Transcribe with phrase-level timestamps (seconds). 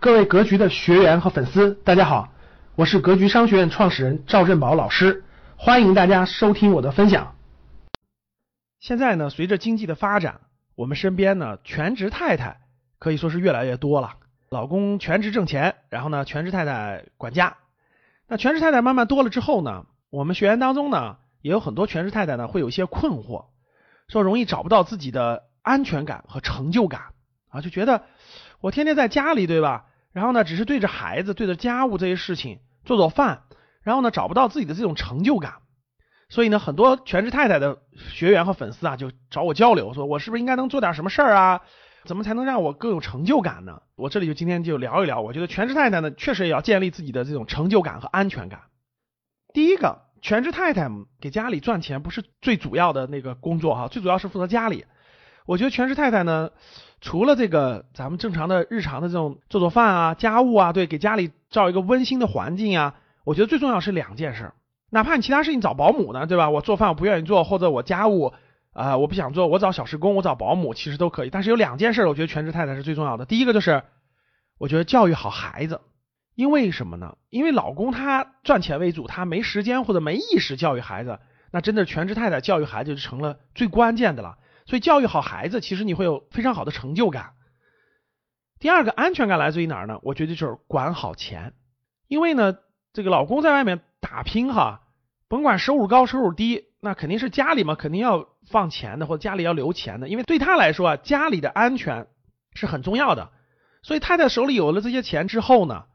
[0.00, 2.32] 各位格局的学员和粉丝，大家好，
[2.74, 5.24] 我是格局商学院创始人赵振宝老师，
[5.58, 7.36] 欢迎大家收听我的分享。
[8.78, 10.40] 现在呢，随着经济的发展，
[10.74, 12.60] 我们身边呢全职太太
[12.98, 14.14] 可以说是越来越多了。
[14.48, 17.58] 老公全职挣钱，然后呢全职太太管家。
[18.26, 23.48] 那全职太太慢慢多了之后呢，我们学员当中呢也有很多全职太太呢会有一些困惑，
[24.08, 27.02] 说容易找不到自己的安全感和成就感
[27.50, 28.04] 啊，就觉得
[28.62, 29.88] 我天天在家里对吧？
[30.12, 33.44] 然后呢，只是对着孩子、对着家务这些事情做做饭，
[33.82, 35.54] 然后呢，找不到自己的这种成就感，
[36.28, 41.60] 所以呢，很多全职太太的学员和粉丝啊，就找我交流，说我是不是应该能做点什么事儿啊？
[42.04, 43.82] 怎么才能让我更有成就感呢？
[43.94, 48.62] 我这里就今天就聊一聊，我觉得全职太太呢，确实也要建立自己的这种成就感和安全感。
[49.52, 50.88] 第一个，全职太太
[51.20, 54.86] 给家里赚钱不是最主要的那个工作哈，最主要是负责家里。
[55.50, 56.50] 我觉得全职太太呢。
[57.00, 64.52] 除了这个，咱们正常的日常的这种做做饭啊、家务啊，对，给家里造一个温馨的环境啊，我觉得最重要是两件事。
[64.90, 66.50] 哪怕你其他事情找保姆呢，对吧？
[66.50, 68.32] 我做饭我不愿意做，或者我家务
[68.72, 71.30] 啊我不想做，我找小时工，我找保姆其实都可以。
[71.30, 73.24] 但是有两件事，我觉得全职太太是最重要的。
[73.24, 73.82] 第一个就是，
[74.56, 75.80] 我觉得教育好孩子，
[76.36, 77.16] 因为什么呢？
[77.28, 81.18] 因为老公他赚钱为主，他没时间或者没意识教育孩子，
[81.50, 84.36] 那真的全职太太教育孩子就成了最关键的了。
[84.70, 87.32] 所以教育好孩子，其实你会有非常好的成就感。
[88.60, 89.98] 第二个安全感来自于哪儿呢？
[90.02, 91.54] 我觉得就是管好钱，
[92.06, 92.56] 因为呢，
[92.92, 94.82] 这个老公在外面打拼哈，
[95.26, 102.06] 甭管收入高收入低，那肯定是家里嘛，肯定要放钱的，或者家里要留钱的，因为对他来说啊，家里的安全
[102.54, 103.32] 是很重要的。
[103.82, 105.86] 所以太太手里有了这些钱之后呢，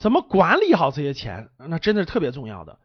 [0.00, 2.80] 怎么管理好这些钱，那真的是特别重要的。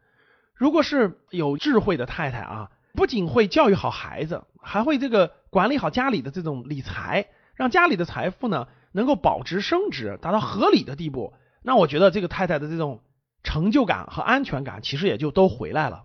[0.54, 2.70] 如果是有智慧的太太啊。
[2.94, 11.34] 不仅会教育好孩子，还会这个管理好家里的这种理财，让家里的财富呢能够保值升值，达到合理的地步。
[11.62, 13.02] 那我觉得这个太太的这种
[13.42, 16.04] 成就感和安全感，其实也就都回来了。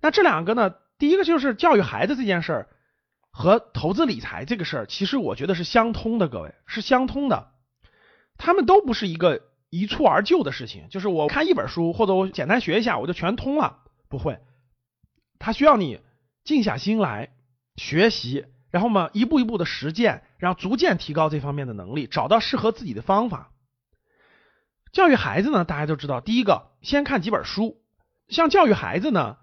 [0.00, 2.68] 那这两个呢，第一个就是教育孩子这件事儿
[3.30, 7.48] 和投资理财这个事儿，其实我觉得是相通的，各位是相通的。
[8.36, 13.78] 他们都不是一个一蹴而就的事情，就是我看一本书或者我简单学一下我就全通了，
[14.08, 14.38] 不会。
[15.38, 16.00] 他需要你
[16.44, 17.30] 静下心来
[17.76, 23.50] 学习，然后嘛，一步一步的实践，然后逐渐提高这方面的能力，找到适合自己的方法。
[24.90, 27.80] 教育孩子呢，大家都知道，第一个先看几本书。
[28.28, 29.36] 像教育孩子呢，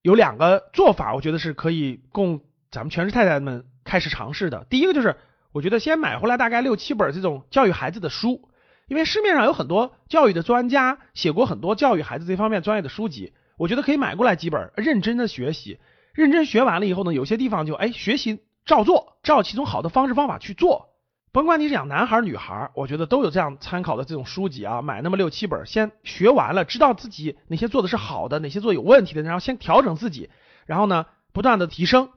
[0.00, 4.64] 有两个做法，我觉得是可以供咱们全职太太们开始尝试的。
[4.70, 5.16] 第一个就是，
[5.52, 8.48] 我觉得先买回来大概六七本这种教育孩子的书，
[8.86, 13.32] 因为市面上有很多教育的专家写过很多教育孩子这方面专业的书籍。
[13.62, 15.78] 我觉得可以买过来几本，认真的学习，
[16.14, 20.88] 认真学完了以后呢，有些地方就哎学习照做，照其中好的方式方法去做。
[21.30, 30.28] 甭管你是养男孩女孩，我觉得都有这样参考的这种书籍啊，买那么六七本，先学完了，知道自己哪些做的是好的，哪些做有问题的，然后先调整自己，
[30.66, 32.08] 然后呢不断的提升。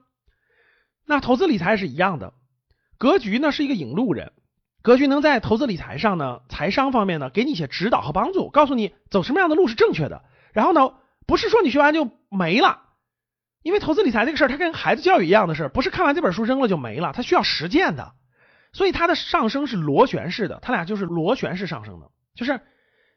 [1.06, 2.32] 那投资理财是一样的，
[2.98, 4.32] 格局呢是一个引路人，
[4.82, 10.94] 格局能在投资理财上呢，财商方面呢给你一些指导和帮助，告诉你走什么样的路是正确的，然后呢。
[11.26, 12.82] 不是说你学完就没了，
[13.62, 18.12] 因为投资理财这个事儿，它跟孩子教育一样的事儿，不是看完这本书扔了就没了，它需要实践的，
[18.72, 22.60] 所以它的上升是螺旋式的，它俩就是螺旋式上升的，就是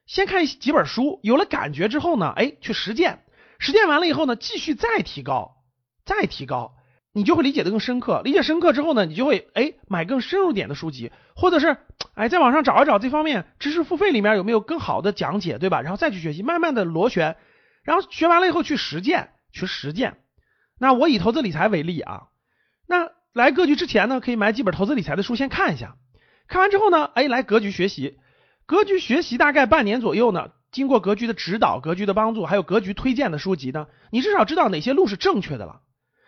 [0.07, 3.19] 先看几本书，有了感觉之后呢，哎，去实践，
[3.59, 5.57] 实践完了以后呢，继续再提高，
[6.03, 6.73] 再提高，
[7.13, 11.77] 你就会理解的更深刻，理解深刻之后呢，你就会哎买更深入点的书籍，或者是
[12.15, 15.81] 哎在网上找一找这方面知识付费里面有没有更好的讲解，对吧？
[15.81, 17.37] 然后再去学习，慢慢的螺旋。
[17.89, 20.17] 然后学完了以后去实践，去实践。
[20.77, 22.27] 那我以投资理财为例啊，
[22.87, 25.95] 那来格局之前呢，可以买几本投资理财的书先看一下。
[26.47, 28.19] 看完之后呢，哎，来格局学习。
[28.67, 35.81] 格局学习大概半年左右呢，经过格局的指导、格局的帮助，还有格局推荐的书籍呢，你至少知道哪些路是正确的了。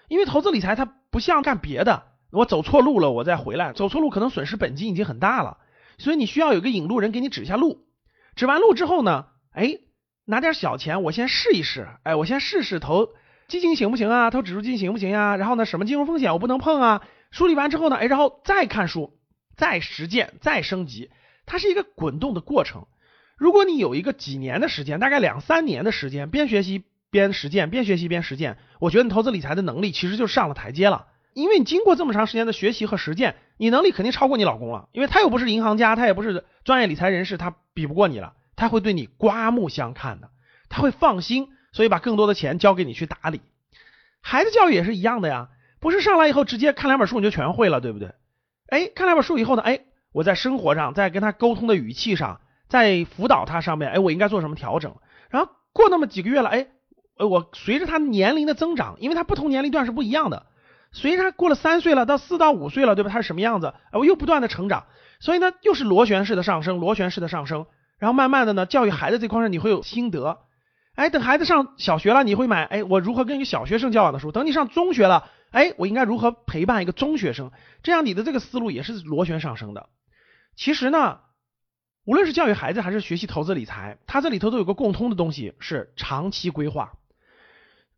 [0.08, 5.60] 因为投资理财它不像干别的，我走错路了我再回来，走错路可能损失本金已经很大了，
[6.00, 7.86] 所以你需要有个引路人给你指一下路。
[8.36, 9.78] 指完路之后呢，哎。
[10.32, 11.90] 拿点小钱，我先试一试。
[12.04, 13.10] 哎，我先试试投
[13.50, 14.32] 基金行不行啊？
[14.32, 15.36] 投指数基金行不行呀？
[15.36, 17.02] 然后呢，什么金融风险我不能碰啊？
[17.32, 19.14] 梳理完之后呢，哎，然后再看书，
[19.58, 21.12] 再实践，再升级，
[21.46, 22.88] 它是一个滚动的过程。
[23.36, 31.08] 如果你有一个几年的时间，大概两三年的时间，边学习边实践，边学习边实践，我觉得你投资理财的能力其实就上了台阶了。
[31.34, 34.88] 因为你经过这么长时间的学习和实践，你能力肯定超过你老公了。
[34.94, 38.32] 因为他又不是银行家，他也不是专业理财人士，他比不过你了。
[38.62, 40.30] 他会对你刮目相看的，
[40.70, 43.42] 他会放心，所以把更多的钱交给你去打理。
[44.22, 45.50] 孩子教育也是一样的呀，
[45.80, 48.14] 不是上来以后直接看两本书你就全会了，对不对？
[48.68, 49.80] 哎，看两本书以后呢，哎，
[50.14, 54.96] 我在生活上，在跟他沟通的语气上，在辅导他上面，哎，我应该做什么调整？
[55.32, 56.68] 然后过那么几个月了，哎，
[57.18, 60.46] 呃，我随着他年龄的增长，因为他不同年龄段是不一样的，
[60.92, 63.10] 随着他过了三岁了，到四到五岁了，对吧？
[63.10, 63.74] 他是什么样子？
[63.90, 64.86] 哎，我又不断的成长，
[65.20, 67.66] 所以呢，又是螺旋式的上升，螺旋式的上升。
[68.02, 70.40] 然后慢慢的呢，教育孩子这块上你会有心得，
[70.96, 74.32] 哎，等孩子上小学了，你会买，哎，我如何跟一个小学生交往的书？
[74.32, 77.52] 等你上中学了，哎，我应该如何陪伴一个中学生？
[77.84, 79.88] 这样你的这个思路也是螺旋上升的。
[80.56, 81.20] 其实呢，
[82.04, 86.94] 无论是教育孩子还是学习投资理财，它这里头都有个共通的东西是长期规划。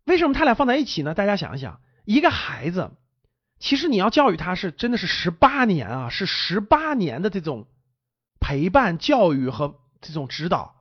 [0.03, 1.13] 为什么他俩放在一起呢？
[1.13, 2.91] 大家想一想，一个孩子，
[3.57, 7.67] 其实你要教育他是真的是十八年啊，是十八年的这种
[8.41, 9.79] 陪伴教育和。
[10.07, 10.75] 这种指导，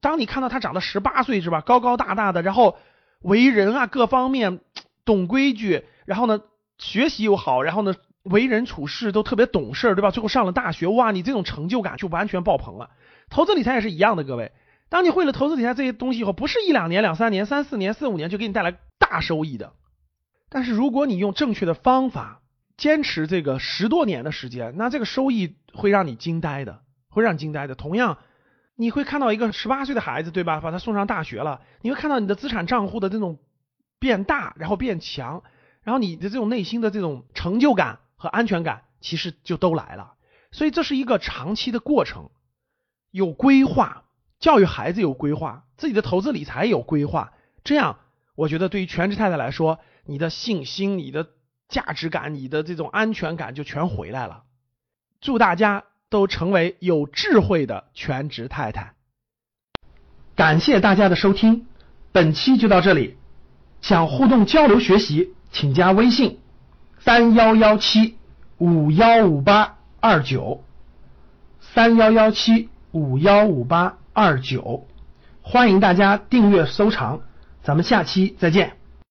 [0.00, 2.76] 当你看到他长到十八岁是吧，高高大大的，然后
[3.20, 4.60] 为人啊各方面
[5.04, 6.40] 懂规矩，然后呢
[6.78, 7.94] 学习又好，然后呢
[8.24, 10.10] 为人处事都特别懂事儿，对吧？
[10.10, 12.90] 最后上了大学，哇，你这种成就感就完全爆棚了。
[13.30, 14.50] 投资理财也是一样的，各位，
[14.88, 19.72] 当你会了投资理财这些东西以后，不是一两年、两三年、三四年、四五年就给你带来大收益的。
[20.48, 22.40] 但是如果你用正确的方法，
[22.76, 27.76] 坚持这个十多年的时间，那这个收益会让你惊呆的，会让你惊呆的。
[27.76, 28.18] 同样。
[28.82, 30.60] 你会看到一个十八岁的孩子，对吧？
[30.60, 33.38] 把他送上大学了，你会看到你的资产账户的这种
[34.00, 35.44] 变大，然后变强，
[35.84, 40.14] 然后你的这种内心的这种成就感和安全感，其实就都来了。
[40.50, 42.30] 所以这是一个长期的过程，
[43.12, 44.02] 有规划，
[44.40, 48.00] 教育孩子有规划，自己的投资理财有规划，这样
[48.34, 51.28] 我觉得对于全职太太来说，你的信心、你的
[51.68, 54.42] 价值感、你的这种安全感就全回来了。
[55.20, 55.84] 祝大家！
[56.12, 58.92] 都成为有智慧的全职太太。
[60.36, 61.66] 感谢大家的收听，
[62.12, 63.16] 本期就到这里。
[63.80, 66.38] 想互动交流学习，请加微信
[67.00, 68.18] 三幺幺七
[68.58, 70.62] 五幺五八二九
[71.58, 74.86] 三幺幺七五幺五八二九，
[75.40, 77.22] 欢迎大家订阅收藏，
[77.62, 78.81] 咱们下期再见。